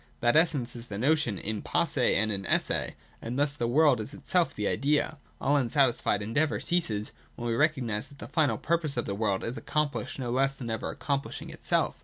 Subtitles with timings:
[0.19, 4.15] That essence is the notion in posse and in esse: and thus the world is
[4.15, 5.19] itself the idea.
[5.39, 9.57] All unsatisfied endeavour ceases, when we recognise that the final purpose of the world is
[9.57, 11.97] accomplished no less than ever accomplishing itself.